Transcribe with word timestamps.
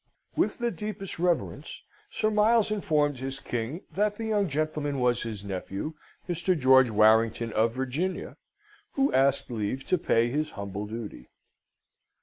With 0.35 0.57
the 0.57 0.71
deepest 0.71 1.19
reverence 1.19 1.83
Sir 2.09 2.31
Miles 2.31 2.71
informed 2.71 3.19
his 3.19 3.39
King, 3.39 3.83
that 3.91 4.15
the 4.15 4.25
young 4.25 4.49
gentleman 4.49 4.99
was 4.99 5.21
his 5.21 5.43
nephew, 5.43 5.93
Mr. 6.27 6.57
George 6.59 6.89
Warrington, 6.89 7.53
of 7.53 7.73
Virginia, 7.75 8.35
who 8.93 9.13
asked 9.13 9.51
leave 9.51 9.83
to 9.85 9.99
pay 9.99 10.27
his 10.29 10.49
humble 10.57 10.87
duty. 10.87 11.29